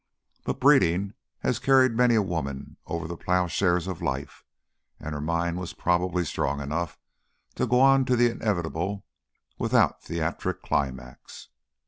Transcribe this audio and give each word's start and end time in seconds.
But 0.45 0.59
breeding 0.59 1.13
has 1.41 1.59
carried 1.59 1.91
many 1.91 2.15
a 2.15 2.23
woman 2.23 2.77
over 2.87 3.07
the 3.07 3.15
ploughshares 3.15 3.85
of 3.85 4.01
life, 4.01 4.43
and 4.99 5.13
her 5.13 5.21
mind 5.21 5.59
was 5.59 5.75
probably 5.75 6.25
strong 6.25 6.59
enough 6.59 6.97
to 7.53 7.67
go 7.67 7.79
on 7.79 8.05
to 8.05 8.15
the 8.15 8.31
inevitable 8.31 9.05
without 9.59 10.01
theatric 10.03 10.63
climax. 10.63 11.49